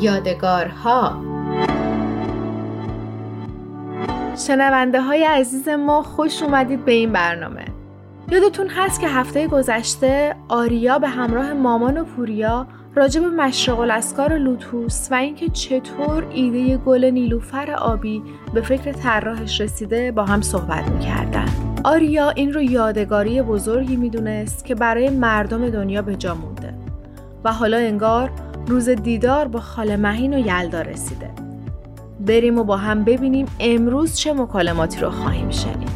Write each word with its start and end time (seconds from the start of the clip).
یادگارها. 0.00 1.24
شنونده 4.46 5.00
های 5.00 5.24
عزیز 5.24 5.68
ما 5.68 6.02
خوش 6.02 6.42
اومدید 6.42 6.84
به 6.84 6.92
این 6.92 7.12
برنامه. 7.12 7.64
یادتون 8.30 8.68
هست 8.68 9.00
که 9.00 9.08
هفته 9.08 9.48
گذشته 9.48 10.36
آریا 10.48 10.98
به 10.98 11.08
همراه 11.08 11.52
مامان 11.52 11.98
و 11.98 12.04
پوریا 12.04 12.66
راجع 12.94 13.20
به 13.20 13.28
مشرق 13.28 13.80
الاسکار 13.80 14.38
لوتوس 14.38 15.08
و 15.10 15.14
اینکه 15.14 15.48
چطور 15.48 16.26
ایده 16.30 16.76
گل 16.76 17.04
نیلوفر 17.04 17.70
آبی 17.70 18.22
به 18.54 18.60
فکر 18.60 18.92
طراحش 18.92 19.60
رسیده 19.60 20.12
با 20.12 20.24
هم 20.24 20.42
صحبت 20.42 20.90
می‌کردن. 20.90 21.48
آریا 21.84 22.30
این 22.30 22.52
رو 22.52 22.62
یادگاری 22.62 23.42
بزرگی 23.42 23.96
می‌دونست 23.96 24.64
که 24.64 24.74
برای 24.74 25.10
مردم 25.10 25.70
دنیا 25.70 26.02
به 26.02 26.16
جا 26.16 26.34
مونده. 26.34 26.74
و 27.44 27.52
حالا 27.52 27.76
انگار 27.76 28.30
روز 28.68 28.88
دیدار 28.88 29.48
با 29.48 29.60
خاله 29.60 29.96
مهین 29.96 30.34
و 30.34 30.38
یلدا 30.38 30.80
رسیده 30.80 31.30
بریم 32.20 32.58
و 32.58 32.64
با 32.64 32.76
هم 32.76 33.04
ببینیم 33.04 33.46
امروز 33.60 34.16
چه 34.16 34.32
مکالماتی 34.32 35.00
رو 35.00 35.10
خواهیم 35.10 35.50
شنید 35.50 35.94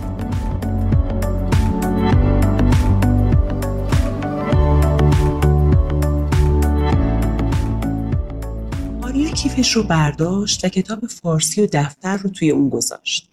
کیفش 9.43 9.73
رو 9.73 9.83
برداشت 9.83 10.65
و 10.65 10.69
کتاب 10.69 11.07
فارسی 11.07 11.63
و 11.63 11.67
دفتر 11.73 12.17
رو 12.17 12.31
توی 12.31 12.51
اون 12.51 12.69
گذاشت. 12.69 13.31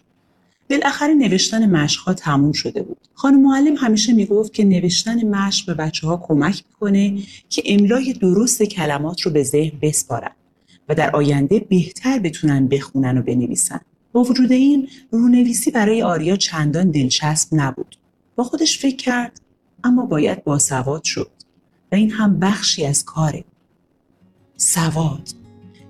بالاخره 0.70 1.14
نوشتن 1.14 1.70
مشقها 1.70 2.14
تموم 2.14 2.52
شده 2.52 2.82
بود. 2.82 2.96
خانم 3.14 3.42
معلم 3.42 3.76
همیشه 3.76 4.12
می‌گفت 4.12 4.52
که 4.52 4.64
نوشتن 4.64 5.28
مشق 5.28 5.66
به 5.66 5.74
بچه 5.74 6.06
ها 6.06 6.16
کمک 6.28 6.64
می‌کنه 6.68 7.18
که 7.48 7.62
املای 7.66 8.12
درست 8.12 8.62
کلمات 8.62 9.20
رو 9.20 9.30
به 9.30 9.42
ذهن 9.42 9.78
بسپارن 9.82 10.32
و 10.88 10.94
در 10.94 11.16
آینده 11.16 11.58
بهتر 11.58 12.18
بتونن 12.18 12.68
بخونن 12.68 13.18
و 13.18 13.22
بنویسن. 13.22 13.80
با 14.12 14.22
وجود 14.22 14.52
این 14.52 14.88
رونویسی 15.10 15.70
برای 15.70 16.02
آریا 16.02 16.36
چندان 16.36 16.90
دلچسب 16.90 17.48
نبود. 17.52 17.96
با 18.36 18.44
خودش 18.44 18.78
فکر 18.78 18.96
کرد 18.96 19.40
اما 19.84 20.06
باید 20.06 20.44
باسواد 20.44 21.04
شد 21.04 21.30
و 21.92 21.94
این 21.94 22.10
هم 22.10 22.38
بخشی 22.38 22.86
از 22.86 23.04
کاره. 23.04 23.44
سواد 24.56 25.28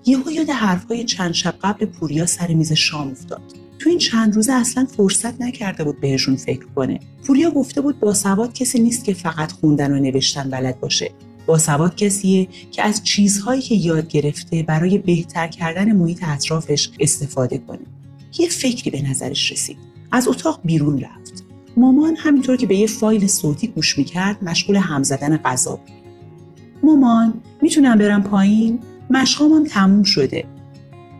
یهو 0.06 0.30
یاد 0.30 0.50
حرفهای 0.50 1.04
چند 1.04 1.32
شب 1.32 1.54
قبل 1.62 1.86
پوریا 1.86 2.26
سر 2.26 2.54
میز 2.54 2.72
شام 2.72 3.10
افتاد 3.10 3.65
تو 3.78 3.90
این 3.90 3.98
چند 3.98 4.34
روزه 4.34 4.52
اصلا 4.52 4.86
فرصت 4.96 5.40
نکرده 5.40 5.84
بود 5.84 6.00
بهشون 6.00 6.36
فکر 6.36 6.66
کنه. 6.76 7.00
پوریا 7.26 7.50
گفته 7.50 7.80
بود 7.80 8.00
با 8.00 8.14
سواد 8.14 8.52
کسی 8.52 8.78
نیست 8.78 9.04
که 9.04 9.14
فقط 9.14 9.52
خوندن 9.52 9.92
و 9.92 9.98
نوشتن 9.98 10.50
بلد 10.50 10.80
باشه. 10.80 11.10
با 11.46 11.58
سواد 11.58 11.96
کسیه 11.96 12.48
که 12.70 12.82
از 12.82 13.04
چیزهایی 13.04 13.62
که 13.62 13.74
یاد 13.74 14.08
گرفته 14.08 14.62
برای 14.62 14.98
بهتر 14.98 15.48
کردن 15.48 15.92
محیط 15.92 16.24
اطرافش 16.24 16.90
استفاده 17.00 17.58
کنه. 17.58 17.78
یه 18.38 18.48
فکری 18.48 18.90
به 18.90 19.10
نظرش 19.10 19.52
رسید. 19.52 19.76
از 20.12 20.28
اتاق 20.28 20.60
بیرون 20.64 20.98
رفت. 21.00 21.44
مامان 21.76 22.16
همینطور 22.16 22.56
که 22.56 22.66
به 22.66 22.76
یه 22.76 22.86
فایل 22.86 23.26
صوتی 23.26 23.66
گوش 23.66 23.98
می‌کرد 23.98 24.44
مشغول 24.44 24.76
هم 24.76 25.02
زدن 25.02 25.36
غذا 25.36 25.76
بود. 25.76 25.90
مامان 26.82 27.34
می‌تونم 27.62 27.98
برم 27.98 28.22
پایین؟ 28.22 28.78
مشقام 29.10 29.52
هم 29.52 29.64
تموم 29.64 30.02
شده. 30.02 30.44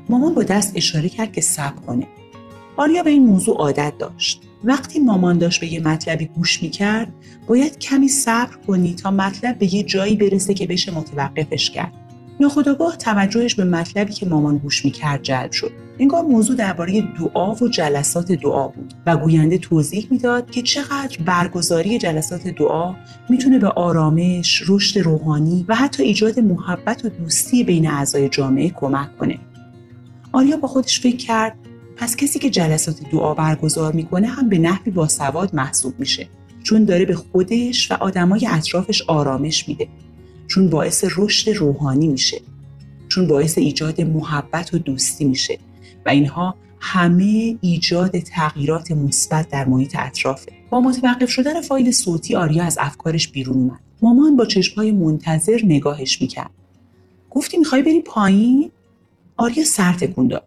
مامان 0.08 0.34
با 0.34 0.42
دست 0.42 0.72
اشاره 0.74 1.08
کرد 1.08 1.32
که 1.32 1.40
صبر 1.40 1.80
کنه. 1.86 2.06
آریا 2.76 3.02
به 3.02 3.10
این 3.10 3.26
موضوع 3.26 3.56
عادت 3.56 3.92
داشت. 3.98 4.42
وقتی 4.64 4.98
مامان 4.98 5.38
داشت 5.38 5.60
به 5.60 5.72
یه 5.72 5.80
مطلبی 5.80 6.26
گوش 6.26 6.62
می‌کرد 6.62 7.12
باید 7.46 7.78
کمی 7.78 8.08
صبر 8.08 8.56
کنی 8.66 8.94
تا 8.94 9.10
مطلب 9.10 9.58
به 9.58 9.74
یه 9.74 9.82
جایی 9.82 10.16
برسه 10.16 10.54
که 10.54 10.66
بشه 10.66 10.94
متوقفش 10.94 11.70
کرد. 11.70 11.92
ناخداگاه 12.40 12.96
توجهش 12.96 13.54
به 13.54 13.64
مطلبی 13.64 14.12
که 14.12 14.26
مامان 14.26 14.58
گوش 14.58 14.84
می‌کرد 14.84 15.22
جلب 15.22 15.50
شد. 15.50 15.70
انگار 15.98 16.22
موضوع 16.22 16.56
درباره 16.56 17.00
دعا 17.00 17.54
و 17.54 17.68
جلسات 17.68 18.32
دعا 18.32 18.68
بود 18.68 18.94
و 19.06 19.16
گوینده 19.16 19.58
توضیح 19.58 20.08
می‌داد 20.10 20.50
که 20.50 20.62
چقدر 20.62 21.18
برگزاری 21.24 21.98
جلسات 21.98 22.48
دعا 22.48 22.94
می‌تونه 23.28 23.58
به 23.58 23.68
آرامش، 23.68 24.62
رشد 24.68 24.98
روحانی 24.98 25.64
و 25.68 25.74
حتی 25.74 26.02
ایجاد 26.02 26.40
محبت 26.40 27.04
و 27.04 27.08
دوستی 27.08 27.64
بین 27.64 27.90
اعضای 27.90 28.28
جامعه 28.28 28.70
کمک 28.70 29.18
کنه. 29.18 29.38
آریا 30.32 30.56
با 30.56 30.68
خودش 30.68 31.00
فکر 31.00 31.16
کرد 31.16 31.58
پس 31.96 32.16
کسی 32.16 32.38
که 32.38 32.50
جلسات 32.50 33.10
دعا 33.12 33.34
برگزار 33.34 33.92
می‌کنه 33.92 34.26
هم 34.26 34.48
به 34.48 34.58
نحوی 34.58 34.90
باسواد 34.90 35.54
محسوب 35.54 36.00
میشه 36.00 36.28
چون 36.62 36.84
داره 36.84 37.04
به 37.04 37.14
خودش 37.14 37.90
و 37.90 37.94
آدمای 37.94 38.46
اطرافش 38.46 39.02
آرامش 39.02 39.68
میده 39.68 39.88
چون 40.46 40.70
باعث 40.70 41.04
رشد 41.16 41.50
روحانی 41.50 42.08
میشه 42.08 42.40
چون 43.08 43.26
باعث 43.26 43.58
ایجاد 43.58 44.00
محبت 44.00 44.74
و 44.74 44.78
دوستی 44.78 45.24
میشه 45.24 45.58
و 46.06 46.08
اینها 46.08 46.54
همه 46.80 47.58
ایجاد 47.60 48.18
تغییرات 48.18 48.92
مثبت 48.92 49.48
در 49.48 49.64
محیط 49.64 49.96
اطرافه. 49.98 50.52
با 50.70 50.80
متوقف 50.80 51.30
شدن 51.30 51.60
فایل 51.60 51.90
صوتی 51.90 52.36
آریا 52.36 52.64
از 52.64 52.78
افکارش 52.80 53.28
بیرون 53.28 53.56
اومد. 53.56 53.80
مامان 54.02 54.36
با 54.36 54.44
چشمهای 54.44 54.92
منتظر 54.92 55.60
نگاهش 55.64 56.20
می‌کرد. 56.20 56.50
گفتی 57.30 57.56
می‌خوای 57.56 57.82
بری 57.82 58.00
پایین؟ 58.00 58.70
آریا 59.36 59.64
سر 59.64 59.92
تکون 59.92 60.28
داد. 60.28 60.44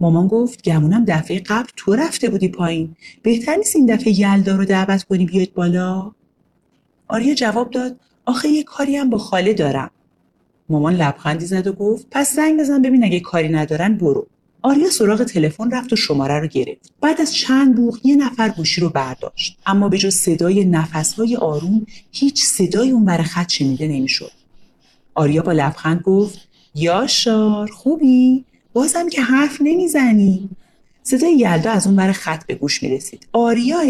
مامان 0.00 0.28
گفت 0.28 0.62
گمونم 0.62 1.04
دفعه 1.04 1.40
قبل 1.40 1.68
تو 1.76 1.94
رفته 1.94 2.28
بودی 2.30 2.48
پایین. 2.48 2.96
بهتر 3.22 3.56
نیست 3.56 3.76
این 3.76 3.86
دفعه 3.86 4.20
یلدا 4.20 4.56
رو 4.56 4.64
دعوت 4.64 5.02
کنی 5.02 5.26
بیاید 5.26 5.54
بالا؟ 5.54 6.12
آریا 7.08 7.34
جواب 7.34 7.70
داد 7.70 8.00
آخه 8.26 8.48
یه 8.48 8.62
کاری 8.62 8.96
هم 8.96 9.10
با 9.10 9.18
خاله 9.18 9.54
دارم. 9.54 9.90
مامان 10.68 10.94
لبخندی 10.94 11.46
زد 11.46 11.66
و 11.66 11.72
گفت 11.72 12.06
پس 12.10 12.36
زنگ 12.36 12.60
بزن 12.60 12.82
ببین 12.82 13.04
اگه 13.04 13.20
کاری 13.20 13.48
ندارن 13.48 13.94
برو. 13.96 14.26
آریا 14.62 14.90
سراغ 14.90 15.24
تلفن 15.24 15.70
رفت 15.70 15.92
و 15.92 15.96
شماره 15.96 16.38
رو 16.38 16.46
گرفت. 16.46 16.92
بعد 17.00 17.20
از 17.20 17.34
چند 17.34 17.76
بوغ 17.76 17.98
یه 18.04 18.16
نفر 18.16 18.48
گوشی 18.48 18.80
رو 18.80 18.88
برداشت. 18.88 19.58
اما 19.66 19.88
به 19.88 19.98
جز 19.98 20.14
صدای 20.14 20.64
نفسهای 20.64 21.36
آروم 21.36 21.86
هیچ 22.10 22.44
صدای 22.44 22.90
اون 22.90 23.04
بر 23.04 23.22
خط 23.22 23.48
شنیده 23.50 23.88
نمی‌شد. 23.88 24.32
آریا 25.14 25.42
با 25.42 25.52
لبخند 25.52 26.00
گفت 26.00 26.48
یاشار 26.74 27.70
خوبی؟ 27.70 28.44
بازم 28.72 29.08
که 29.08 29.22
حرف 29.22 29.58
نمی‌زنی. 29.60 30.50
صدای 31.02 31.36
یلدا 31.36 31.70
از 31.70 31.86
اون 31.86 31.96
بر 31.96 32.12
خط 32.12 32.46
به 32.46 32.54
گوش 32.54 32.82
می‌رسید. 32.82 33.26
آریاه 33.32 33.84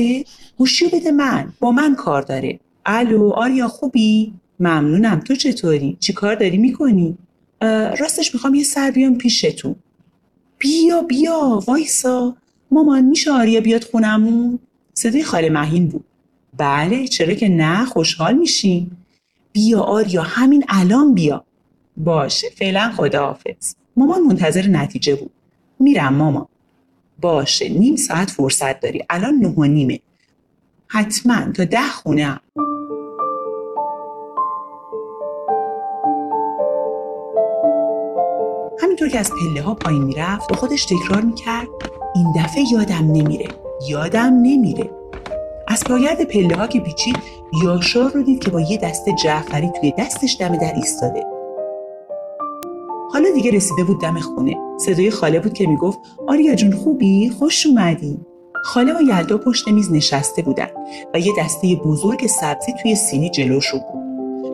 گوشی 0.57 0.89
بده 0.89 1.11
من. 1.11 1.53
با 1.61 1.73
من 1.73 1.95
کار 1.95 2.23
داره. 2.23 2.61
الو 2.87 3.31
آریا 3.31 3.69
خوبی؟ 3.69 4.35
ممنونم. 4.61 5.21
تو 5.21 5.35
چطوری؟ 5.35 5.97
چی 6.01 6.13
کار 6.13 6.35
داری؟ 6.35 6.59
می‌کنی؟ 6.59 7.19
راستش 7.99 8.35
می‌خوام 8.35 8.55
یه 8.55 8.65
سر 8.65 8.91
بیام 8.91 9.19
پیشتون. 9.19 9.75
بیا 10.59 11.03
بیا 11.03 11.63
وایسا. 11.67 12.37
مامان 12.71 13.05
میشه 13.05 13.33
آریا 13.33 13.61
بیاد 13.61 13.85
خونمون؟ 13.85 14.59
صدای 14.95 15.23
خاله 15.23 15.51
مهین 15.51 15.89
بود. 15.89 16.05
بله 16.57 17.09
چرا 17.09 17.35
که 17.35 17.49
نه 17.49 17.85
خوشحال 17.85 18.35
میشیم 18.35 19.05
بیا 19.53 19.81
آریا 19.81 20.23
همین 20.23 20.65
الان 20.69 21.15
بیا. 21.15 21.45
باشه 21.97 22.49
فعلا 22.57 22.93
خداحافظ. 22.97 23.75
مامان 23.97 24.23
منتظر 24.23 24.67
نتیجه 24.67 25.15
بود. 25.15 25.31
میرم 25.79 26.15
مامان. 26.15 26.47
باشه 27.21 27.69
نیم 27.69 27.97
ساعت 27.97 28.31
فرصت 28.31 28.81
داری. 28.81 29.05
الان 29.11 29.35
نه 29.35 29.49
و 29.49 29.65
نیمه. 29.65 30.01
حتما 30.87 31.53
تا 31.53 31.65
ده 31.65 31.89
خونه 32.03 32.41
همینطور 38.83 39.09
که 39.09 39.19
از 39.19 39.31
پله 39.31 39.63
ها 39.63 39.75
پایین 39.75 40.05
می‌رفت 40.05 40.49
با 40.49 40.57
خودش 40.57 40.85
تکرار 40.85 41.21
می‌کرد 41.23 41.69
این 42.15 42.33
دفعه 42.37 42.65
یادم 42.73 43.13
نمیره. 43.13 43.49
یادم 43.89 44.33
نمیره. 44.43 44.91
از 45.69 45.85
پاگرد 45.85 46.25
پله 46.25 46.57
ها 46.57 46.67
که 46.67 46.81
پیچید 46.81 47.17
یاشار 47.65 48.11
رو 48.11 48.23
دید 48.23 48.45
که 48.45 48.51
با 48.51 48.61
یه 48.61 48.79
دست 48.79 49.09
جعفری 49.25 49.71
توی 49.81 49.93
دستش 49.99 50.37
دم 50.41 50.57
در 50.57 50.75
ایستاده. 50.75 51.30
دیگه 53.33 53.51
رسیده 53.51 53.85
بود 53.85 54.01
دم 54.01 54.19
خونه. 54.19 54.57
صدای 54.79 55.11
خاله 55.11 55.41
بود 55.41 55.53
که 55.53 55.67
می‌گفت 55.67 55.99
آریا 56.29 56.55
جون 56.55 56.73
خوبی؟ 56.73 57.31
خوش 57.39 57.67
اومدی. 57.67 58.19
خاله 58.65 58.99
و 58.99 59.03
یلدا 59.03 59.39
پشت 59.39 59.69
میز 59.69 59.93
نشسته 59.93 60.43
بودن 60.43 60.69
و 61.15 61.19
یه 61.19 61.33
دسته 61.39 61.75
بزرگ 61.85 62.27
سبزی 62.27 62.73
توی 62.83 62.95
سینی 62.95 63.31
جلوشو 63.31 63.79
بود. 63.79 64.01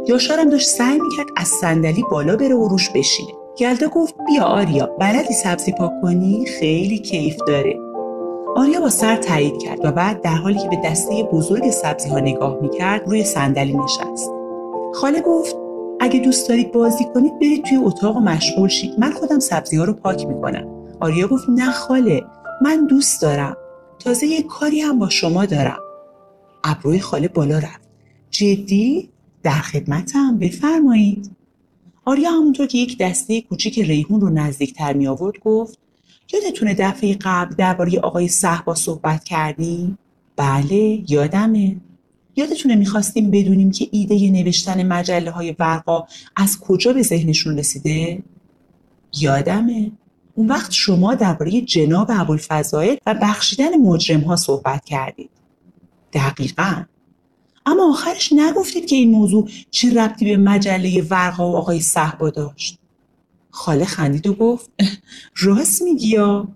یاشارم 0.08 0.50
داشت 0.50 0.68
سعی 0.68 0.98
می‌کرد 1.00 1.26
از 1.36 1.48
صندلی 1.48 2.04
بالا 2.10 2.36
بره 2.36 2.54
و 2.54 2.68
روش 2.68 2.90
بشینه. 2.90 3.28
یلدا 3.60 3.88
گفت 3.88 4.14
بیا 4.26 4.44
آریا 4.44 4.86
بلدی 4.86 5.34
سبزی 5.34 5.72
پاک 5.72 5.90
کنی؟ 6.02 6.46
خیلی 6.46 6.98
کیف 6.98 7.36
داره. 7.46 7.78
آریا 8.56 8.80
با 8.80 8.90
سر 8.90 9.16
تایید 9.16 9.58
کرد 9.58 9.84
و 9.84 9.92
بعد 9.92 10.20
در 10.20 10.34
حالی 10.34 10.58
که 10.58 10.68
به 10.68 10.76
دسته 10.84 11.22
بزرگ 11.22 11.70
سبزی 11.70 12.08
ها 12.08 12.18
نگاه 12.18 12.58
می‌کرد 12.62 13.08
روی 13.08 13.24
صندلی 13.24 13.72
نشست. 13.72 14.30
خاله 14.94 15.20
گفت 15.20 15.56
اگه 16.00 16.20
دوست 16.20 16.48
دارید 16.48 16.72
بازی 16.72 17.04
کنید 17.14 17.38
برید 17.38 17.64
توی 17.64 17.76
اتاق 17.76 18.16
و 18.16 18.20
مشغول 18.20 18.68
شید 18.68 18.98
من 18.98 19.10
خودم 19.10 19.38
سبزی 19.38 19.76
ها 19.76 19.84
رو 19.84 19.92
پاک 19.92 20.26
می‌کنم. 20.26 20.66
آریا 21.00 21.28
گفت 21.28 21.48
نه 21.48 21.70
خاله. 21.70 22.24
من 22.62 22.86
دوست 22.86 23.22
دارم. 23.22 23.56
تازه 23.98 24.26
یه 24.26 24.42
کاری 24.42 24.80
هم 24.80 24.98
با 24.98 25.08
شما 25.08 25.46
دارم. 25.46 25.78
ابروی 26.64 27.00
خاله 27.00 27.28
بالا 27.28 27.58
رفت. 27.58 27.88
جدی؟ 28.30 29.08
در 29.42 29.50
خدمتم. 29.50 30.38
بفرمایید. 30.38 31.30
آریا 32.04 32.30
همونطور 32.30 32.66
که 32.66 32.78
یک 32.78 32.98
دسته 32.98 33.40
کوچیک 33.40 33.78
ریحون 33.78 34.20
رو 34.20 34.30
نزدیکتر 34.30 34.92
می 34.92 35.06
آورد 35.06 35.38
گفت 35.38 35.78
یادتونه 36.32 36.74
دفعه 36.74 37.16
قبل 37.20 37.54
درباره 37.54 38.00
آقای 38.00 38.28
صحبا 38.28 38.74
صحبت 38.74 39.24
کردیم؟ 39.24 39.98
بله 40.36 41.02
یادمه. 41.08 41.76
یادتونه 42.36 42.74
می‌خواستیم 42.74 43.30
بدونیم 43.30 43.70
که 43.70 43.88
ایده 43.90 44.30
نوشتن 44.30 44.86
مجله 44.86 45.30
های 45.30 45.56
ورقا 45.58 46.06
از 46.36 46.60
کجا 46.60 46.92
به 46.92 47.02
ذهنشون 47.02 47.58
رسیده؟ 47.58 48.22
یادمه. 49.20 49.92
اون 50.34 50.48
وقت 50.48 50.72
شما 50.72 51.14
درباره 51.14 51.60
جناب 51.60 52.10
ابوالفضائل 52.10 52.96
و 53.06 53.14
بخشیدن 53.22 53.76
مجرم 53.76 54.20
ها 54.20 54.36
صحبت 54.36 54.84
کردید. 54.84 55.30
دقیقا. 56.12 56.84
اما 57.66 57.90
آخرش 57.90 58.32
نگفتید 58.32 58.86
که 58.86 58.96
این 58.96 59.10
موضوع 59.10 59.48
چه 59.70 59.94
ربطی 59.94 60.24
به 60.24 60.36
مجله 60.36 61.02
ورقا 61.02 61.52
و 61.52 61.56
آقای 61.56 61.80
صحبا 61.80 62.30
داشت. 62.30 62.78
خاله 63.50 63.84
خندید 63.84 64.26
و 64.26 64.34
گفت 64.34 64.70
راست 65.36 65.82
میگی 65.82 66.08
یا؟ 66.08 66.48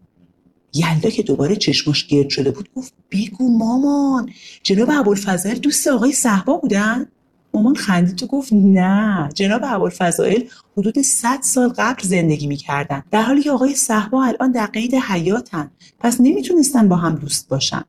یلدا 0.74 1.10
که 1.10 1.22
دوباره 1.22 1.56
چشماش 1.56 2.06
گرد 2.06 2.28
شده 2.28 2.50
بود 2.50 2.68
گفت 2.76 2.92
بگو 3.10 3.58
مامان. 3.58 4.30
جناب 4.62 4.88
ابوالفضائل 4.92 5.58
دوست 5.58 5.88
آقای 5.88 6.12
صحبا 6.12 6.56
بودن؟ 6.56 7.06
مامان 7.54 7.74
خندید 7.74 8.22
و 8.22 8.26
گفت 8.26 8.52
نه. 8.52 9.28
جناب 9.34 9.60
ابوالفضائل 9.64 10.42
حدود 10.76 11.02
100 11.02 11.38
سال 11.42 11.68
قبل 11.68 12.02
زندگی 12.02 12.46
می‌کردن. 12.46 13.02
در 13.10 13.22
حالی 13.22 13.42
که 13.42 13.50
آقای 13.50 13.74
صحبا 13.74 14.24
الان 14.24 14.52
در 14.52 14.66
قید 14.66 14.94
حیاتن. 14.94 15.70
پس 16.00 16.20
نمی‌تونستن 16.20 16.88
با 16.88 16.96
هم 16.96 17.14
دوست 17.14 17.48
باشن. 17.48 17.84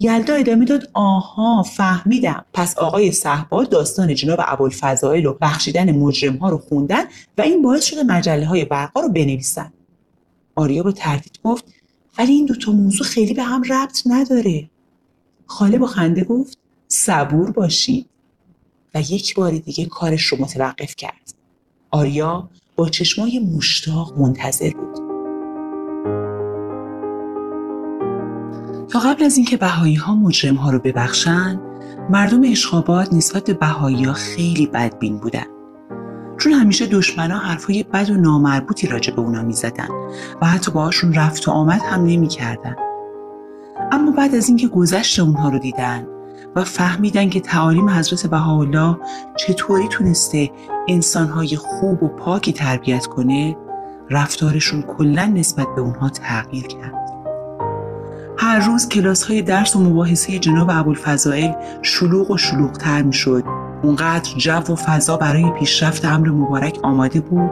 یلدا 0.00 0.34
ادامه 0.34 0.64
داد 0.64 0.90
آها 0.92 1.62
فهمیدم. 1.62 2.44
پس 2.52 2.78
آقای 2.78 3.12
صحبا 3.12 3.64
داستان 3.64 4.14
جناب 4.14 4.38
ابوالفضائل 4.42 5.26
و 5.26 5.36
بخشیدن 5.40 5.92
مجرم 5.92 6.36
ها 6.36 6.48
رو 6.48 6.58
خوندن 6.58 7.04
و 7.38 7.42
این 7.42 7.62
باعث 7.62 7.84
شده 7.84 8.02
مجله 8.02 8.46
های 8.46 8.64
برقا 8.64 9.00
رو 9.00 9.08
بنویسن. 9.08 9.72
آریا 10.54 10.82
با 10.82 10.92
تردید 10.92 11.38
گفت 11.44 11.64
ولی 12.18 12.32
این 12.32 12.46
دوتا 12.46 12.72
موضوع 12.72 13.06
خیلی 13.06 13.34
به 13.34 13.42
هم 13.42 13.62
ربط 13.62 14.02
نداره. 14.06 14.70
خاله 15.46 15.78
با 15.78 15.86
خنده 15.86 16.24
گفت 16.24 16.58
صبور 16.88 17.50
باشید 17.50 18.06
و 18.94 19.00
یک 19.00 19.34
بار 19.34 19.50
دیگه 19.50 19.86
کارش 19.86 20.24
رو 20.24 20.38
متوقف 20.40 20.96
کرد. 20.96 21.34
آریا 21.90 22.48
با 22.76 22.88
چشمای 22.88 23.38
مشتاق 23.38 24.18
منتظر 24.18 24.70
بود. 24.70 25.12
تا 28.88 28.98
قبل 28.98 29.24
از 29.24 29.36
اینکه 29.36 29.56
بهایی 29.56 29.94
ها 29.94 30.14
مجرم 30.14 30.54
ها 30.54 30.70
رو 30.70 30.78
ببخشن 30.78 31.60
مردم 32.10 32.42
اشخابات 32.44 33.12
نسبت 33.12 33.44
به 33.44 33.54
بهایی 33.54 34.04
ها 34.04 34.12
خیلی 34.12 34.66
بدبین 34.66 35.18
بودن. 35.18 35.46
چون 36.38 36.52
همیشه 36.52 36.86
دشمنا 36.86 37.38
حرفای 37.38 37.82
بد 37.82 38.10
و 38.10 38.14
نامربوطی 38.14 38.86
راجع 38.86 39.14
به 39.14 39.20
اونا 39.20 39.42
می‌زدن 39.42 39.88
و 40.42 40.46
حتی 40.46 40.72
باهاشون 40.72 41.14
رفت 41.14 41.48
و 41.48 41.50
آمد 41.50 41.80
هم 41.82 42.04
نمی‌کردن 42.04 42.76
اما 43.92 44.10
بعد 44.10 44.34
از 44.34 44.48
اینکه 44.48 44.68
گذشت 44.68 45.20
اونها 45.20 45.48
رو 45.48 45.58
دیدن 45.58 46.06
و 46.56 46.64
فهمیدن 46.64 47.28
که 47.28 47.40
تعالیم 47.40 47.88
حضرت 47.88 48.26
بهاءالله 48.26 48.96
چطوری 49.36 49.88
تونسته 49.88 50.50
انسانهای 50.88 51.56
خوب 51.56 52.02
و 52.02 52.08
پاکی 52.08 52.52
تربیت 52.52 53.06
کنه 53.06 53.56
رفتارشون 54.10 54.82
کلا 54.82 55.24
نسبت 55.26 55.66
به 55.76 55.80
اونها 55.80 56.08
تغییر 56.08 56.66
کرد 56.66 57.02
هر 58.38 58.58
روز 58.58 58.88
کلاس 58.88 59.24
های 59.24 59.42
درس 59.42 59.76
و 59.76 59.80
مباحثه 59.80 60.38
جناب 60.38 60.70
ابوالفضائل 60.70 61.52
شلوغ 61.82 62.30
و 62.30 62.36
شلوغتر 62.36 63.02
می 63.02 63.12
شد. 63.12 63.61
اونقدر 63.82 64.30
جو 64.36 64.72
و 64.72 64.76
فضا 64.76 65.16
برای 65.16 65.50
پیشرفت 65.50 66.04
امر 66.04 66.28
مبارک 66.28 66.78
آماده 66.82 67.20
بود 67.20 67.50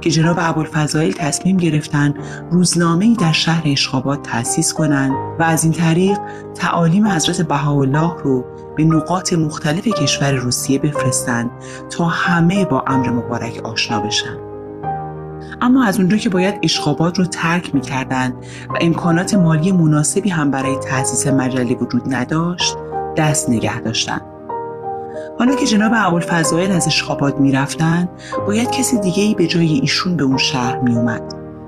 که 0.00 0.10
جناب 0.10 0.36
ابوالفضائل 0.40 1.12
تصمیم 1.12 1.56
گرفتن 1.56 2.14
روزنامه‌ای 2.50 3.14
در 3.14 3.32
شهر 3.32 3.62
اشخابات 3.66 4.22
تأسیس 4.22 4.72
کنند 4.72 5.12
و 5.38 5.42
از 5.42 5.64
این 5.64 5.72
طریق 5.72 6.18
تعالیم 6.54 7.06
حضرت 7.06 7.40
بهاءالله 7.40 8.14
رو 8.24 8.44
به 8.76 8.84
نقاط 8.84 9.32
مختلف 9.32 9.88
کشور 9.88 10.32
روسیه 10.32 10.78
بفرستند 10.78 11.50
تا 11.90 12.04
همه 12.04 12.64
با 12.64 12.84
امر 12.86 13.10
مبارک 13.10 13.60
آشنا 13.64 14.00
بشن. 14.00 14.36
اما 15.60 15.84
از 15.84 15.98
اونجا 15.98 16.16
که 16.16 16.28
باید 16.28 16.54
اشخابات 16.62 17.18
رو 17.18 17.24
ترک 17.24 17.74
می‌کردن 17.74 18.30
و 18.68 18.78
امکانات 18.80 19.34
مالی 19.34 19.72
مناسبی 19.72 20.28
هم 20.28 20.50
برای 20.50 20.76
تأسیس 20.76 21.26
مجله 21.26 21.74
وجود 21.74 22.14
نداشت 22.14 22.76
دست 23.16 23.50
نگه 23.50 23.80
داشتن 23.80 24.20
حالا 25.38 25.54
که 25.54 25.66
جناب 25.66 25.92
ابوالفضائل 25.94 26.72
از 26.72 26.86
اشخابات 26.86 27.40
می‌رفتن 27.40 28.08
باید 28.46 28.70
کسی 28.70 28.98
دیگه 28.98 29.22
ای 29.22 29.34
به 29.34 29.46
جای 29.46 29.72
ایشون 29.72 30.16
به 30.16 30.24
اون 30.24 30.36
شهر 30.36 30.78
میومد 30.78 31.22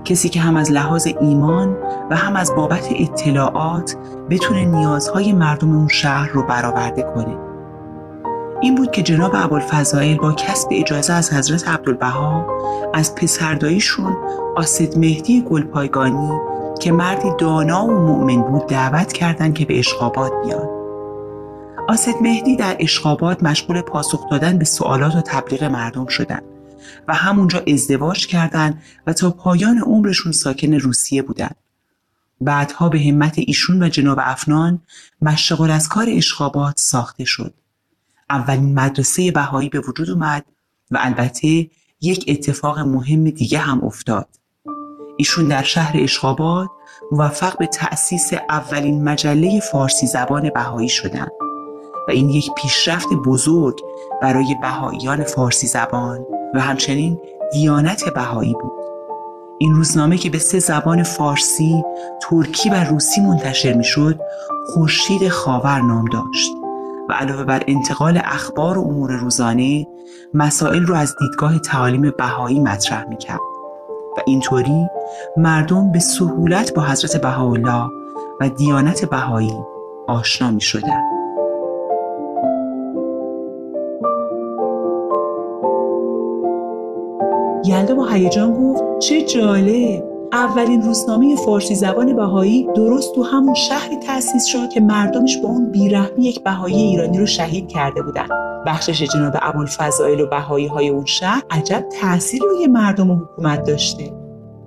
کسی 0.04 0.28
که 0.28 0.40
هم 0.40 0.56
از 0.56 0.72
لحاظ 0.72 1.08
ایمان 1.20 1.76
و 2.10 2.16
هم 2.16 2.36
از 2.36 2.54
بابت 2.54 2.88
اطلاعات 2.90 3.96
بتونه 4.30 4.64
نیازهای 4.64 5.32
مردم 5.32 5.76
اون 5.76 5.88
شهر 5.88 6.28
رو 6.28 6.42
برآورده 6.42 7.02
کنه. 7.02 7.36
این 8.60 8.74
بود 8.74 8.90
که 8.90 9.02
جناب 9.02 9.32
ابوالفضائل 9.34 10.16
با 10.16 10.32
کسب 10.32 10.68
اجازه 10.70 11.12
از 11.12 11.32
حضرت 11.32 11.68
عبدالبها 11.68 12.46
از 12.94 13.14
پسرداییشون 13.14 14.16
آسد 14.56 14.98
مهدی 14.98 15.42
گلپایگانی 15.50 16.38
که 16.80 16.92
مردی 16.92 17.32
دانا 17.38 17.86
و 17.86 17.90
مؤمن 17.90 18.42
بود 18.42 18.66
دعوت 18.66 19.12
کردند 19.12 19.54
که 19.54 19.64
به 19.64 19.78
اشخابات 19.78 20.32
بیاد 20.44 20.77
آسد 21.88 22.14
مهدی 22.22 22.56
در 22.56 22.76
اشخابات 22.80 23.42
مشغول 23.42 23.80
پاسخ 23.80 24.30
دادن 24.30 24.58
به 24.58 24.64
سوالات 24.64 25.16
و 25.16 25.20
تبلیغ 25.20 25.64
مردم 25.64 26.06
شدند 26.06 26.42
و 27.08 27.14
همونجا 27.14 27.62
ازدواج 27.68 28.26
کردند 28.26 28.82
و 29.06 29.12
تا 29.12 29.30
پایان 29.30 29.78
عمرشون 29.78 30.32
ساکن 30.32 30.74
روسیه 30.74 31.22
بودند. 31.22 31.56
بعدها 32.40 32.88
به 32.88 33.00
همت 33.00 33.34
ایشون 33.38 33.82
و 33.82 33.88
جناب 33.88 34.18
افنان 34.20 34.82
مشغول 35.22 35.70
از 35.70 35.88
کار 35.88 36.06
اشخابات 36.08 36.78
ساخته 36.78 37.24
شد. 37.24 37.54
اولین 38.30 38.74
مدرسه 38.74 39.30
بهایی 39.30 39.68
به 39.68 39.80
وجود 39.80 40.10
اومد 40.10 40.44
و 40.90 40.98
البته 41.00 41.70
یک 42.00 42.24
اتفاق 42.28 42.78
مهم 42.78 43.30
دیگه 43.30 43.58
هم 43.58 43.84
افتاد. 43.84 44.28
ایشون 45.16 45.48
در 45.48 45.62
شهر 45.62 45.96
اشخابات 45.96 46.68
موفق 47.12 47.58
به 47.58 47.66
تأسیس 47.66 48.30
اولین 48.48 49.04
مجله 49.04 49.60
فارسی 49.60 50.06
زبان 50.06 50.50
بهایی 50.50 50.88
شدند 50.88 51.37
و 52.08 52.10
این 52.10 52.28
یک 52.28 52.50
پیشرفت 52.56 53.08
بزرگ 53.26 53.80
برای 54.22 54.56
بهاییان 54.62 55.22
فارسی 55.22 55.66
زبان 55.66 56.26
و 56.54 56.60
همچنین 56.60 57.20
دیانت 57.52 58.04
بهایی 58.14 58.52
بود. 58.52 58.72
این 59.58 59.74
روزنامه 59.74 60.16
که 60.16 60.30
به 60.30 60.38
سه 60.38 60.58
زبان 60.58 61.02
فارسی، 61.02 61.84
ترکی 62.22 62.70
و 62.70 62.84
روسی 62.84 63.20
منتشر 63.20 63.72
می‌شد، 63.72 64.20
خورشید 64.66 65.28
خاور 65.28 65.80
نام 65.80 66.04
داشت. 66.04 66.50
و 67.08 67.12
علاوه 67.12 67.44
بر 67.44 67.62
انتقال 67.66 68.20
اخبار 68.24 68.78
و 68.78 68.80
امور 68.80 69.12
روزانه 69.12 69.86
مسائل 70.34 70.86
رو 70.86 70.94
از 70.94 71.16
دیدگاه 71.20 71.58
تعالیم 71.58 72.12
بهایی 72.18 72.60
مطرح 72.60 73.08
می‌کرد 73.08 73.40
و 74.18 74.20
اینطوری 74.26 74.86
مردم 75.36 75.92
به 75.92 75.98
سهولت 75.98 76.74
با 76.74 76.82
حضرت 76.82 77.20
بهاءالله 77.20 77.90
و 78.40 78.48
دیانت 78.48 79.04
بهایی 79.04 79.54
آشنا 80.06 80.50
می 80.50 80.60
یلدا 87.68 87.94
با 87.94 88.06
هیجان 88.06 88.54
گفت 88.54 88.98
چه 88.98 89.22
جالب. 89.22 90.04
اولین 90.32 90.82
روزنامه 90.82 91.36
فارسی 91.36 91.74
زبان 91.74 92.16
بهایی 92.16 92.68
درست 92.76 93.14
تو 93.14 93.22
همون 93.22 93.54
شهری 93.54 93.96
تأسیس 93.96 94.44
شد 94.44 94.68
که 94.68 94.80
مردمش 94.80 95.36
با 95.36 95.48
اون 95.48 95.70
بیرحمی 95.70 96.24
یک 96.24 96.44
بهایی 96.44 96.76
ایرانی 96.76 97.18
رو 97.18 97.26
شهید 97.26 97.68
کرده 97.68 98.02
بودن. 98.02 98.26
بخشش 98.66 99.02
جناب 99.02 99.32
ابوالفضائل 99.42 100.20
و 100.20 100.26
بهایی 100.26 100.66
های 100.66 100.88
اون 100.88 101.04
شهر 101.04 101.42
عجب 101.50 101.84
تأثیری 102.00 102.44
روی 102.46 102.66
مردم 102.66 103.10
و 103.10 103.14
حکومت 103.14 103.62
داشته. 103.62 104.12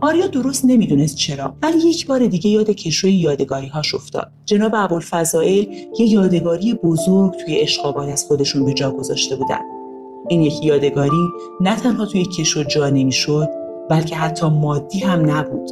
آریا 0.01 0.27
درست 0.27 0.65
نمی‌دونست 0.65 1.15
چرا 1.15 1.53
ولی 1.61 1.89
یک 1.89 2.07
بار 2.07 2.27
دیگه 2.27 2.49
یاد 2.49 2.69
کشوی 2.69 3.11
یادگاری 3.11 3.67
هاش 3.67 3.95
افتاد. 3.95 4.31
جناب 4.45 4.71
ابوالفضائل 4.75 5.65
یه 5.99 6.07
یادگاری 6.07 6.73
بزرگ 6.73 7.31
توی 7.31 7.59
اشخابات 7.59 8.09
از 8.09 8.25
خودشون 8.25 8.65
به 8.65 8.73
جا 8.73 8.91
گذاشته 8.91 9.35
بودن. 9.35 9.80
این 10.29 10.41
یک 10.41 10.65
یادگاری 10.65 11.27
نه 11.61 11.75
تنها 11.75 12.05
توی 12.05 12.25
کشو 12.25 12.63
جا 12.63 12.89
نمی‌شد 12.89 13.49
بلکه 13.89 14.15
حتی 14.15 14.49
مادی 14.49 14.99
هم 14.99 15.31
نبود. 15.31 15.69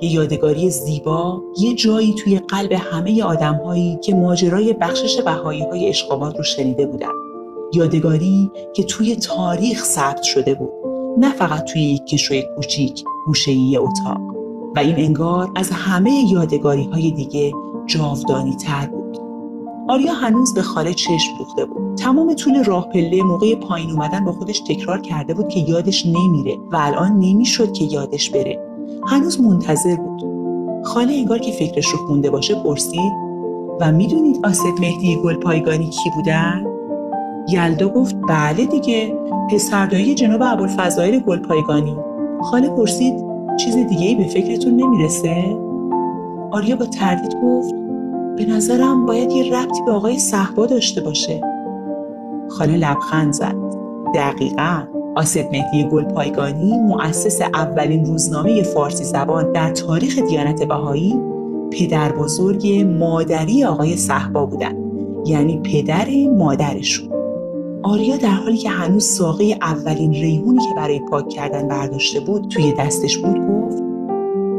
یه 0.00 0.12
یادگاری 0.12 0.70
زیبا 0.70 1.42
یه 1.60 1.74
جایی 1.74 2.14
توی 2.14 2.38
قلب 2.38 2.72
همه 2.72 3.22
آدمهایی 3.22 3.98
که 4.02 4.14
ماجرای 4.14 4.72
بخشش 4.72 5.20
بهایی 5.20 5.62
های 5.62 5.88
اشقابات 5.88 6.36
رو 6.36 6.42
شنیده 6.42 6.86
بودن. 6.86 7.12
یادگاری 7.74 8.50
که 8.74 8.82
توی 8.82 9.16
تاریخ 9.16 9.84
ثبت 9.84 10.22
شده 10.22 10.54
بود 10.54 10.70
نه 11.18 11.32
فقط 11.32 11.64
توی 11.64 11.82
یک 11.82 12.04
کشوی 12.04 12.44
کوچیک 12.56 13.04
گوشه 13.26 13.52
اتاق. 13.78 14.20
و 14.76 14.78
این 14.78 14.94
انگار 14.96 15.50
از 15.56 15.70
همه 15.70 16.10
یادگاری 16.32 16.84
های 16.84 17.10
دیگه 17.10 17.52
جاودانی 17.86 18.56
تر 18.56 18.86
بود. 18.86 19.01
آریا 19.88 20.12
هنوز 20.12 20.54
به 20.54 20.62
خاله 20.62 20.94
چشم 20.94 21.38
دوخته 21.38 21.64
بود 21.64 21.94
تمام 21.94 22.34
طول 22.34 22.64
راه 22.64 22.88
پله 22.88 23.22
موقع 23.22 23.54
پایین 23.54 23.90
اومدن 23.90 24.24
با 24.24 24.32
خودش 24.32 24.60
تکرار 24.60 25.00
کرده 25.00 25.34
بود 25.34 25.48
که 25.48 25.60
یادش 25.60 26.06
نمیره 26.06 26.56
و 26.72 26.76
الان 26.76 27.18
نمی‌شد 27.18 27.72
که 27.72 27.84
یادش 27.84 28.30
بره 28.30 28.60
هنوز 29.06 29.40
منتظر 29.40 29.96
بود 29.96 30.22
خاله 30.84 31.12
انگار 31.12 31.38
که 31.38 31.52
فکرش 31.52 31.86
رو 31.86 31.98
خونده 31.98 32.30
باشه 32.30 32.54
پرسید 32.54 33.12
و 33.80 33.92
می‌دونید 33.92 34.46
آسف 34.46 34.80
مهدی 34.80 35.16
گل 35.16 35.34
پایگانی 35.34 35.90
کی 35.90 36.10
بودن؟ 36.16 36.64
یلدا 37.48 37.88
گفت 37.88 38.16
بله 38.28 38.66
دیگه 38.66 39.18
پسردایی 39.50 40.14
جناب 40.14 40.42
ابوالفضائل 40.42 41.18
گل 41.18 41.38
پایگانی 41.38 41.96
خاله 42.42 42.68
پرسید 42.68 43.14
چیز 43.60 43.76
دیگه 43.76 44.06
ای 44.06 44.14
به 44.14 44.24
فکرتون 44.24 44.76
نمی‌رسه؟ 44.76 45.56
آریا 46.50 46.76
با 46.76 46.84
تردید 46.86 47.34
گفت 47.42 47.81
به 48.36 48.46
نظرم 48.46 49.06
باید 49.06 49.32
یه 49.32 49.54
ربطی 49.54 49.82
به 49.86 49.92
آقای 49.92 50.18
صحبا 50.18 50.66
داشته 50.66 51.00
باشه. 51.00 51.40
خاله 52.50 52.76
لبخند 52.76 53.32
زد. 53.32 53.54
دقیقا. 54.14 54.82
آسف 55.16 55.44
مهدی 55.52 55.84
گلپایگانی 55.84 56.78
مؤسس 56.78 57.40
اولین 57.40 58.04
روزنامه 58.04 58.62
فارسی 58.62 59.04
زبان 59.04 59.52
در 59.52 59.70
تاریخ 59.70 60.18
دیانت 60.18 60.62
بهایی 60.62 61.20
پدر 61.70 62.12
بزرگ 62.12 62.86
مادری 62.98 63.64
آقای 63.64 63.96
صحبا 63.96 64.46
بودن 64.46 64.76
یعنی 65.26 65.60
پدر 65.60 66.06
مادرشون. 66.38 67.08
آریا 67.82 68.16
در 68.16 68.28
حالی 68.28 68.56
که 68.56 68.70
هنوز 68.70 69.04
ساقه 69.04 69.58
اولین 69.62 70.12
ریحونی 70.12 70.58
که 70.58 70.74
برای 70.76 71.00
پاک 71.10 71.28
کردن 71.28 71.68
برداشته 71.68 72.20
بود 72.20 72.48
توی 72.48 72.72
دستش 72.72 73.18
بود 73.18 73.36
گفت 73.38 73.81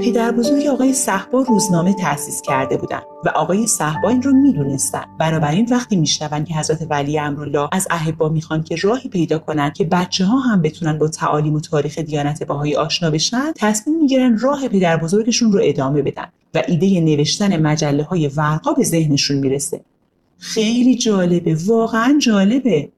پدر 0.05 0.31
بزرگ 0.31 0.67
آقای 0.67 0.93
صحبا 0.93 1.41
روزنامه 1.41 1.93
تأسیس 1.93 2.41
کرده 2.41 2.77
بودند 2.77 3.03
و 3.25 3.29
آقای 3.29 3.67
صحبا 3.67 4.09
این 4.09 4.21
رو 4.21 4.33
می‌دونستن 4.33 5.03
بنابراین 5.19 5.67
وقتی 5.71 5.95
میشنون 5.95 6.43
که 6.43 6.53
حضرت 6.53 6.87
ولی 6.89 7.19
امرالله 7.19 7.69
از 7.71 7.87
احبا 7.91 8.29
می‌خوان 8.29 8.63
که 8.63 8.75
راهی 8.81 9.09
پیدا 9.09 9.39
کنن 9.39 9.71
که 9.71 9.83
بچه 9.83 10.25
ها 10.25 10.39
هم 10.39 10.61
بتونن 10.61 10.97
با 10.97 11.07
تعالیم 11.07 11.53
و 11.53 11.59
تاریخ 11.59 11.97
دیانت 11.97 12.43
بهایی 12.43 12.75
آشنا 12.75 13.09
بشن 13.09 13.51
تصمیم 13.55 13.97
می‌گیرن 13.99 14.37
راه 14.37 14.67
پدر 14.67 14.97
بزرگشون 14.97 15.51
رو 15.51 15.59
ادامه 15.63 16.01
بدن 16.01 16.27
و 16.53 16.63
ایده 16.67 17.01
نوشتن 17.01 17.61
مجله 17.61 18.03
های 18.03 18.27
ورقا 18.27 18.73
به 18.73 18.83
ذهنشون 18.83 19.37
می‌رسه. 19.37 19.81
خیلی 20.37 20.95
جالبه 20.95 21.57
واقعا 21.65 22.19
جالبه. 22.21 22.89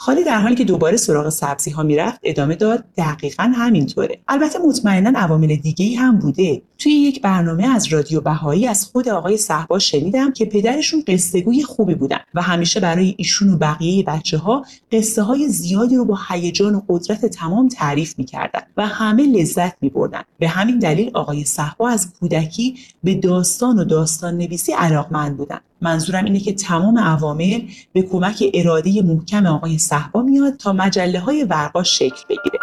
خالی 0.00 0.24
در 0.24 0.40
حالی 0.40 0.54
که 0.54 0.64
دوباره 0.64 0.96
سراغ 0.96 1.28
سبزی 1.28 1.70
ها 1.70 1.82
می‌رفت 1.82 2.20
ادامه 2.22 2.54
داد 2.54 2.84
دقیقا 2.96 3.52
همینطوره. 3.56 4.18
البته 4.28 4.58
مطمئنا 4.58 5.20
عوامل 5.20 5.56
دیگه 5.56 5.84
ای 5.84 5.94
هم 5.94 6.18
بوده. 6.18 6.62
توی 6.78 6.92
یک 6.92 7.22
برنامه 7.22 7.66
از 7.66 7.86
رادیو 7.86 8.20
بهایی 8.20 8.66
از 8.66 8.84
خود 8.84 9.08
آقای 9.08 9.36
صحبا 9.36 9.78
شنیدم 9.78 10.32
که 10.32 10.44
پدرشون 10.44 11.02
قصه 11.06 11.40
گوی 11.40 11.62
خوبی 11.62 11.94
بودن 11.94 12.18
و 12.34 12.42
همیشه 12.42 12.80
برای 12.80 13.14
ایشون 13.18 13.48
و 13.48 13.56
بقیه 13.56 14.04
بچه 14.04 14.38
ها 14.38 14.64
قصه 14.92 15.22
های 15.22 15.48
زیادی 15.48 15.96
رو 15.96 16.04
با 16.04 16.18
هیجان 16.28 16.74
و 16.74 16.82
قدرت 16.88 17.26
تمام 17.26 17.68
تعریف 17.68 18.14
می‌کردن 18.18 18.62
و 18.76 18.86
همه 18.86 19.26
لذت 19.26 19.76
میبردن. 19.80 20.22
به 20.38 20.48
همین 20.48 20.78
دلیل 20.78 21.10
آقای 21.14 21.44
صحبا 21.44 21.88
از 21.88 22.12
کودکی 22.20 22.76
به 23.04 23.14
داستان 23.14 23.78
و 23.78 23.84
داستان 23.84 24.38
نویسی 24.38 24.72
علاقمند 24.72 25.36
بودن. 25.36 25.60
منظورم 25.80 26.24
اینه 26.24 26.40
که 26.40 26.52
تمام 26.52 26.98
عوامل 26.98 27.62
به 27.92 28.02
کمک 28.02 28.44
اراده 28.54 29.02
محکم 29.02 29.46
آقای 29.46 29.78
صحبا 29.78 30.22
میاد 30.22 30.56
تا 30.56 30.72
مجله 30.72 31.20
های 31.20 31.44
ورقا 31.44 31.82
شکل 31.82 32.22
بگیره. 32.28 32.58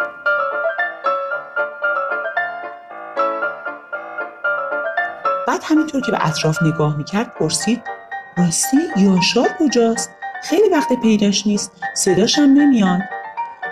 بعد 5.48 5.62
همینطور 5.64 6.02
که 6.02 6.12
به 6.12 6.28
اطراف 6.28 6.64
نگاه 6.64 6.98
می‌کرد 6.98 7.34
پرسید 7.40 7.82
راستی 8.38 8.78
یاشار 8.98 9.48
کجاست؟ 9.60 10.10
خیلی 10.44 10.70
وقت 10.70 10.94
پیداش 11.02 11.48
نیست 11.48 11.72
صداش 11.96 12.40
هم 12.40 12.50
نمیاد. 12.54 13.02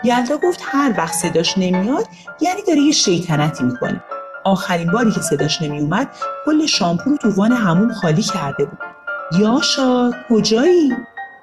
یلدا 0.03 0.37
گفت 0.37 0.61
هر 0.63 0.93
وقت 0.97 1.13
صداش 1.13 1.57
نمیاد 1.57 2.07
یعنی 2.41 2.61
داره 2.67 2.79
یه 2.79 2.91
شیطنتی 2.91 3.63
می‌کنه. 3.63 4.03
آخرین 4.43 4.91
باری 4.91 5.11
که 5.11 5.21
صداش 5.21 5.61
نمیومد 5.61 6.09
کل 6.45 6.65
شامپو 6.65 7.09
رو 7.09 7.17
تو 7.17 7.29
وان 7.29 7.51
همون 7.51 7.93
خالی 7.93 8.21
کرده 8.21 8.65
بود. 8.65 8.92
یاشار 9.39 10.15
کجایی؟ 10.29 10.93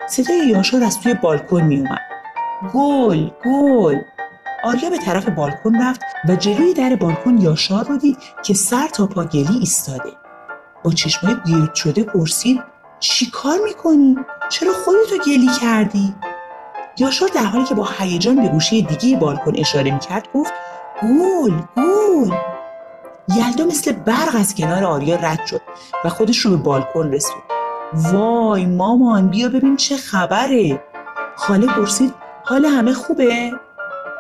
صدای 0.09 0.47
یاشار 0.47 0.85
از 0.85 1.01
توی 1.01 1.15
بالکن 1.15 1.63
میومد 1.63 2.01
گل 2.75 3.29
گل. 3.45 3.97
آریا 4.65 4.91
به 4.91 4.99
طرف 4.99 5.29
بالکن 5.29 5.83
رفت 5.83 6.01
و 6.29 6.37
جلوی 6.37 6.75
در 6.75 6.97
بالکن 6.97 7.39
یاشار 7.39 7.85
رو 7.85 7.97
دید 7.97 8.19
که 8.45 8.55
سر 8.55 8.89
تا 8.89 9.07
پا 9.07 9.25
گلی 9.25 9.59
ایستاده. 9.59 10.13
با 10.85 10.93
چشمای 10.93 11.37
گرد 11.47 11.75
شده 11.75 12.03
پرسید 12.03 12.63
چی 13.01 13.31
کار 13.31 13.59
می‌کنی؟ 13.65 14.17
چرا 14.49 14.73
خودتو 14.73 15.25
گلی 15.27 15.49
کردی؟ 15.61 16.15
یاشار 16.99 17.29
در 17.35 17.45
حالی 17.45 17.65
که 17.65 17.75
با 17.75 17.89
هیجان 17.99 18.37
به 18.37 18.49
گوشه 18.49 18.81
دیگه 18.81 19.17
بالکن 19.17 19.53
اشاره 19.57 19.91
می‌کرد 19.91 20.29
گفت 20.35 20.53
گل 21.03 21.53
گل. 21.77 22.35
یلدا 23.37 23.65
مثل 23.65 23.93
برق 23.93 24.37
از 24.37 24.55
کنار 24.55 24.85
آریا 24.85 25.17
رد 25.17 25.47
شد 25.47 25.61
و 26.05 26.09
خودش 26.09 26.39
رو 26.39 26.51
به 26.51 26.57
بالکن 26.57 27.13
رسوند. 27.13 27.60
وای 27.93 28.67
مامان 28.67 29.29
بیا 29.29 29.49
ببین 29.49 29.77
چه 29.77 29.97
خبره. 29.97 30.83
خاله 31.37 31.67
پرسید 31.67 32.15
حال 32.45 32.65
همه 32.65 32.93
خوبه؟ 32.93 33.53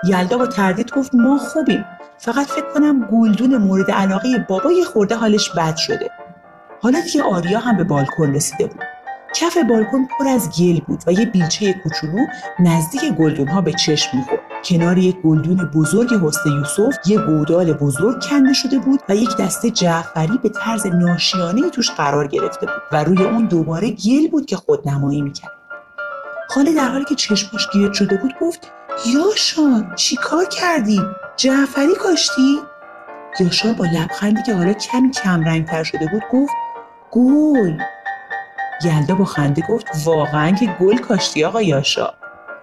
یلدا 0.08 0.38
با 0.38 0.46
تردید 0.46 0.90
گفت 0.90 1.14
ما 1.14 1.38
خوبیم. 1.38 1.84
فقط 2.18 2.46
فکر 2.46 2.72
کنم 2.74 3.06
گلدون 3.06 3.56
مورد 3.56 3.90
علاقه 3.90 4.46
بابا 4.48 4.72
یه 4.72 4.84
خورده 4.84 5.14
حالش 5.14 5.50
بد 5.50 5.76
شده. 5.76 6.10
حالا 6.82 7.00
دیگه 7.00 7.22
آریا 7.22 7.58
هم 7.58 7.76
به 7.76 7.84
بالکن 7.84 8.34
رسیده 8.34 8.66
بود. 8.66 8.82
کف 9.34 9.56
بالکن 9.68 10.08
پر 10.18 10.28
از 10.28 10.60
گل 10.60 10.80
بود 10.80 11.02
و 11.06 11.12
یه 11.12 11.26
بیلچه 11.26 11.72
کوچولو 11.72 12.26
نزدیک 12.58 13.04
گلدون 13.04 13.48
ها 13.48 13.60
به 13.60 13.72
چشم 13.72 14.18
می‌خورد. 14.18 14.40
کنار 14.64 14.98
یک 14.98 15.16
گلدون 15.16 15.56
بزرگ 15.56 16.14
حسن 16.14 16.50
یوسف 16.50 16.96
یه 17.06 17.18
گودال 17.18 17.72
بزرگ 17.72 18.22
کنده 18.22 18.52
شده 18.52 18.78
بود 18.78 19.00
و 19.08 19.16
یک 19.16 19.36
دسته 19.36 19.70
جعفری 19.70 20.38
به 20.42 20.48
طرز 20.48 20.86
ناشیانه 20.86 21.70
توش 21.70 21.90
قرار 21.90 22.26
گرفته 22.26 22.66
بود 22.66 22.82
و 22.92 23.04
روی 23.04 23.24
اون 23.24 23.44
دوباره 23.44 23.90
گل 23.90 24.28
بود 24.30 24.46
که 24.46 24.56
خودنمایی 24.56 25.22
می‌کرد 25.22 25.52
خاله 26.50 26.74
در 26.74 26.88
حالی 26.88 27.04
که 27.04 27.14
چشمش 27.14 27.68
گرد 27.74 27.92
شده 27.92 28.16
بود 28.16 28.34
گفت 28.40 28.72
یاشان 29.14 29.92
چی 29.96 30.16
کار 30.16 30.44
کردی؟ 30.44 31.02
جعفری 31.36 31.94
کاشتی؟ 31.94 32.58
یاشان 33.40 33.72
با 33.72 33.84
لبخندی 33.84 34.42
که 34.42 34.54
حالا 34.54 34.72
کمی 34.72 35.10
کم 35.10 35.44
رنگ 35.44 35.82
شده 35.82 36.06
بود 36.12 36.22
گفت 36.32 36.52
گل 37.10 37.78
یلدا 38.84 39.14
با 39.14 39.24
خنده 39.24 39.62
گفت 39.68 39.86
واقعا 40.04 40.50
که 40.50 40.76
گل 40.80 40.96
کاشتی 40.96 41.44
آقا 41.44 41.62
یاشا 41.62 42.19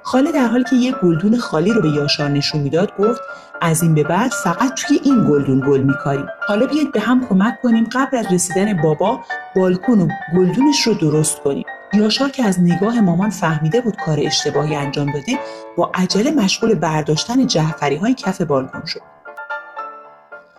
خاله 0.08 0.32
در 0.32 0.48
حالی 0.48 0.64
که 0.64 0.76
یه 0.76 0.92
گلدون 0.92 1.38
خالی 1.38 1.72
رو 1.72 1.82
به 1.82 1.90
یاشار 1.90 2.30
نشون 2.30 2.62
می‌داد 2.62 2.98
گفت 3.00 3.22
از 3.62 3.84
این 3.84 3.96
به 3.96 4.04
بعد 4.04 4.32
فقط 4.32 4.74
توی 4.74 5.00
این 5.04 5.28
گلدون 5.30 5.60
گل 5.60 5.82
میکاریم. 5.82 6.26
حالا 6.48 6.66
بیاید 6.66 6.92
به 6.92 7.00
هم 7.00 7.28
کمک 7.28 7.62
کنیم 7.62 7.90
قبل 7.92 8.18
از 8.18 8.26
رسیدن 8.32 8.82
بابا 8.82 9.20
بالکن 9.56 10.02
و 10.02 10.08
گلدونش 10.36 10.82
رو 10.88 10.94
درست 10.94 11.40
کنیم. 11.40 11.66
یاشار 11.94 12.30
که 12.30 12.44
از 12.44 12.60
نگاه 12.60 13.02
مامان 13.02 13.30
فهمیده 13.30 13.82
بود 13.82 13.96
کار 14.06 14.18
اشتباهی 14.22 14.76
انجام 14.76 15.12
داده 15.12 15.40
با 15.78 15.92
عجله 15.94 16.32
مشغول 16.32 16.74
برداشتن 16.74 17.48
جعفری 17.48 17.96
های 17.96 18.14
کف 18.14 18.42
بالکن 18.42 18.86
شد. 18.86 19.02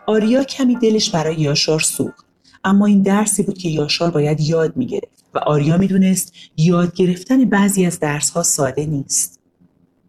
آریا 0.07 0.45
کمی 0.45 0.77
دلش 0.77 1.11
برای 1.11 1.35
یاشار 1.35 1.81
سوخت 1.81 2.27
اما 2.65 2.87
این 2.87 3.03
درسی 3.03 3.43
بود 3.43 3.59
که 3.59 3.69
یاشار 3.69 4.11
باید 4.11 4.41
یاد 4.41 4.77
می‌گرفت 4.77 5.25
و 5.35 5.39
آریا 5.39 5.77
می‌دونست 5.77 6.33
یاد 6.57 6.95
گرفتن 6.95 7.45
بعضی 7.45 7.87
از 7.87 8.01
درسها 8.01 8.43
ساده 8.43 8.87
نیست. 8.87 9.38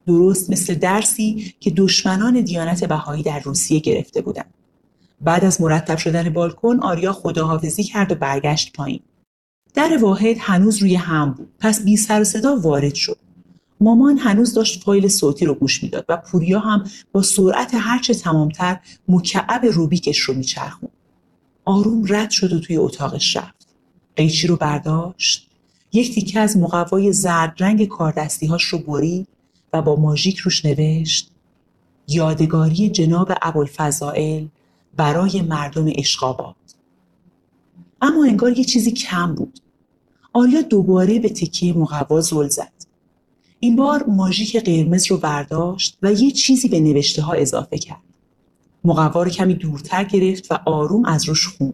درست 0.09 0.49
مثل 0.49 0.73
درسی 0.73 1.53
که 1.59 1.71
دشمنان 1.71 2.41
دیانت 2.41 2.85
بهایی 2.85 3.23
در 3.23 3.39
روسیه 3.39 3.79
گرفته 3.79 4.21
بودند. 4.21 4.53
بعد 5.21 5.45
از 5.45 5.61
مرتب 5.61 5.97
شدن 5.97 6.29
بالکن 6.29 6.79
آریا 6.79 7.13
خداحافظی 7.13 7.83
کرد 7.83 8.11
و 8.11 8.15
برگشت 8.15 8.73
پایین. 8.73 8.99
در 9.73 9.97
واحد 10.01 10.35
هنوز 10.39 10.77
روی 10.77 10.95
هم 10.95 11.31
بود. 11.31 11.49
پس 11.59 11.83
بی 11.83 11.97
سر 11.97 12.21
و 12.21 12.23
صدا 12.23 12.55
وارد 12.55 12.93
شد. 12.93 13.17
مامان 13.81 14.17
هنوز 14.17 14.53
داشت 14.53 14.83
فایل 14.83 15.07
صوتی 15.07 15.45
رو 15.45 15.53
گوش 15.53 15.83
می‌داد 15.83 16.05
و 16.09 16.17
پوریا 16.17 16.59
هم 16.59 16.83
با 17.11 17.21
سرعت 17.21 17.71
هرچه 17.73 18.13
تمامتر 18.13 18.79
مکعب 19.07 19.65
روبیکش 19.65 20.19
رو 20.19 20.33
میچرخوند. 20.33 20.91
آروم 21.65 22.03
رد 22.07 22.29
شد 22.29 22.53
و 22.53 22.59
توی 22.59 22.77
اتاقش 22.77 23.37
رفت. 23.37 23.67
قیچی 24.15 24.47
رو 24.47 24.55
برداشت. 24.55 25.49
یک 25.93 26.13
تیکه 26.13 26.39
از 26.39 26.57
مقوای 26.57 27.13
زرد 27.13 27.55
رنگ 27.59 27.87
کاردستیهاش 27.87 28.63
رو 28.63 28.79
برید. 28.79 29.27
و 29.73 29.81
با 29.81 29.95
ماژیک 29.95 30.37
روش 30.37 30.65
نوشت 30.65 31.31
یادگاری 32.07 32.89
جناب 32.89 33.31
ابوالفضائل 33.41 34.45
برای 34.97 35.41
مردم 35.41 35.85
اشقاباد. 35.95 36.55
اما 38.01 38.25
انگار 38.25 38.57
یه 38.57 38.63
چیزی 38.63 38.91
کم 38.91 39.35
بود. 39.35 39.59
آریا 40.33 40.61
دوباره 40.61 41.19
به 41.19 41.29
تکیه 41.29 41.77
مقوا 41.77 42.21
زل 42.21 42.47
زد. 42.47 42.71
این 43.59 43.75
بار 43.75 44.03
ماژیک 44.03 44.57
قرمز 44.57 45.11
رو 45.11 45.17
برداشت 45.17 45.97
و 46.01 46.13
یه 46.13 46.31
چیزی 46.31 46.67
به 46.67 46.79
نوشته 46.79 47.21
ها 47.21 47.33
اضافه 47.33 47.77
کرد. 47.77 48.01
مقوا 48.83 49.23
رو 49.23 49.29
کمی 49.29 49.53
دورتر 49.53 50.03
گرفت 50.03 50.51
و 50.51 50.59
آروم 50.65 51.05
از 51.05 51.29
روش 51.29 51.47
خوند. 51.47 51.73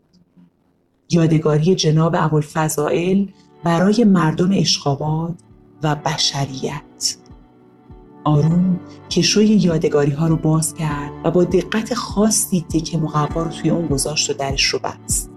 یادگاری 1.09 1.75
جناب 1.75 2.15
ابوالفضائل 2.17 3.25
برای 3.63 4.03
مردم 4.03 4.51
اشخاباد 4.51 5.35
و 5.83 5.95
بشریت. 5.95 6.81
آروم 8.25 8.79
کشوی 9.09 9.45
یادگاری 9.45 10.11
ها 10.11 10.27
رو 10.27 10.35
باز 10.35 10.73
کرد 10.73 11.11
و 11.23 11.31
با 11.31 11.43
دقت 11.43 11.93
خاصی 11.93 12.65
تکه 12.69 12.97
مقوا 12.97 13.43
رو 13.43 13.51
توی 13.51 13.69
اون 13.69 13.87
گذاشت 13.87 14.29
و 14.29 14.33
درش 14.33 14.65
رو 14.65 14.79
بست 14.79 15.31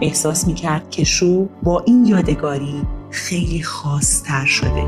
احساس 0.00 0.46
می‌کرد 0.46 0.90
که 0.90 1.04
شو 1.04 1.48
با 1.62 1.80
این 1.86 2.06
یادگاری 2.06 2.82
خیلی 3.10 3.62
خاصتر 3.62 4.44
شده 4.44 4.86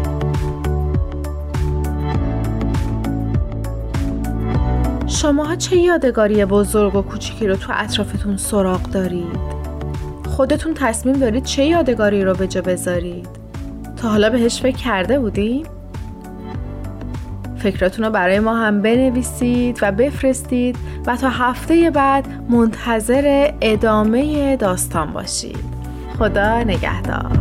شماها 5.07 5.57
چه 5.57 5.77
یادگاری 5.77 6.45
بزرگ 6.45 6.95
و 6.97 7.03
کوچیکی 7.03 7.47
رو 7.47 7.57
تو 7.57 7.73
اطرافتون 7.77 8.37
سراغ 8.37 8.83
دارید؟ 8.83 9.61
خودتون 10.29 10.75
تصمیم 10.75 11.17
دارید 11.17 11.45
چه 11.45 11.65
یادگاری 11.65 12.25
رو 12.25 12.35
به 12.35 12.47
جا 12.47 12.63
بذارید؟ 12.63 13.29
تا 13.97 14.09
حالا 14.09 14.31
بهش 14.31 14.61
فکر 14.61 14.77
کرده 14.77 15.19
بودین؟ 15.19 15.67
فکراتون 17.61 18.05
رو 18.05 18.11
برای 18.11 18.41
ما 18.41 18.57
هم 18.57 18.83
بنویسید 18.83 19.79
و 19.83 19.93
بفرستید 19.93 20.77
و 21.07 21.17
تا 21.17 21.29
هفته 21.29 21.91
بعد 21.91 22.27
منتظر 22.49 23.51
ادامه 23.61 24.57
داستان 24.57 25.13
باشید. 25.13 25.65
خدا 26.19 26.63
نگهدار. 26.63 27.40